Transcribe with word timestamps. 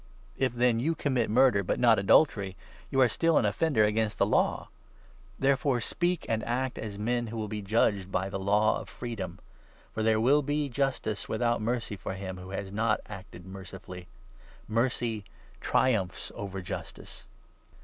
If, 0.35 0.53
then, 0.53 0.79
you 0.79 0.95
commit 0.95 1.29
murder 1.29 1.61
but 1.61 1.79
not 1.79 1.99
adultery, 1.99 2.55
you 2.89 2.99
are 3.01 3.07
still 3.07 3.37
an 3.37 3.45
offender 3.45 3.83
against 3.83 4.17
the 4.17 4.25
Law. 4.25 4.69
Therefore, 5.37 5.79
speak 5.79 6.25
and 6.27 6.41
12 6.41 6.57
act 6.57 6.79
as 6.79 6.97
men 6.97 7.27
who 7.27 7.37
are 7.41 7.45
to 7.45 7.49
be 7.49 7.61
judged 7.61 8.11
by 8.11 8.27
the' 8.27 8.39
Law 8.51 8.79
of 8.79 8.89
Freedom.' 8.89 9.37
For 9.93 10.01
there 10.01 10.19
will 10.19 10.41
be 10.41 10.69
justice 10.69 11.29
without 11.29 11.61
mercy 11.61 11.95
for 11.95 12.15
him 12.15 12.37
who 12.37 12.49
has 12.49 12.71
not 12.71 13.01
13 13.03 13.15
acted 13.19 13.45
mercifully. 13.45 14.07
Mercy 14.67 15.23
triumphs 15.59 16.31
over 16.33 16.63
Justice. 16.63 17.25